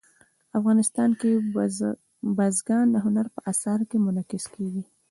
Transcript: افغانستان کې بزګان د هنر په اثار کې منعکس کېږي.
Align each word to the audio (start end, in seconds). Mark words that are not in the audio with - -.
افغانستان 0.59 1.09
کې 1.19 1.31
بزګان 2.37 2.85
د 2.91 2.95
هنر 3.05 3.25
په 3.35 3.39
اثار 3.51 3.79
کې 3.89 3.97
منعکس 4.05 4.43
کېږي. 4.53 4.83